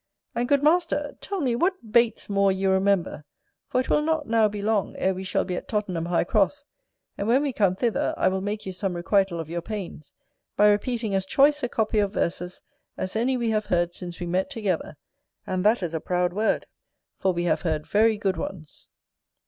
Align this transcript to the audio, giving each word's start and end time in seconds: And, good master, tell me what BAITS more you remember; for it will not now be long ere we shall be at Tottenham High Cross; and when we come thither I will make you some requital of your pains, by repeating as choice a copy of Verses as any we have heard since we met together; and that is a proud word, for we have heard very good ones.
And, 0.33 0.47
good 0.49 0.63
master, 0.63 1.13
tell 1.21 1.41
me 1.41 1.55
what 1.55 1.91
BAITS 1.91 2.27
more 2.27 2.51
you 2.51 2.71
remember; 2.71 3.23
for 3.67 3.79
it 3.79 3.87
will 3.87 4.01
not 4.01 4.25
now 4.27 4.47
be 4.47 4.59
long 4.63 4.95
ere 4.95 5.13
we 5.13 5.23
shall 5.23 5.45
be 5.45 5.55
at 5.55 5.67
Tottenham 5.67 6.07
High 6.07 6.23
Cross; 6.23 6.65
and 7.19 7.27
when 7.27 7.43
we 7.43 7.53
come 7.53 7.75
thither 7.75 8.15
I 8.17 8.27
will 8.27 8.41
make 8.41 8.65
you 8.65 8.73
some 8.73 8.95
requital 8.95 9.39
of 9.39 9.47
your 9.47 9.61
pains, 9.61 10.11
by 10.57 10.69
repeating 10.71 11.13
as 11.13 11.23
choice 11.23 11.61
a 11.61 11.69
copy 11.69 11.99
of 11.99 12.13
Verses 12.13 12.63
as 12.97 13.15
any 13.15 13.37
we 13.37 13.51
have 13.51 13.67
heard 13.67 13.93
since 13.93 14.19
we 14.19 14.25
met 14.25 14.49
together; 14.49 14.97
and 15.45 15.63
that 15.63 15.83
is 15.83 15.93
a 15.93 15.99
proud 16.01 16.33
word, 16.33 16.65
for 17.19 17.31
we 17.31 17.43
have 17.43 17.61
heard 17.61 17.85
very 17.85 18.17
good 18.17 18.37
ones. 18.37 18.87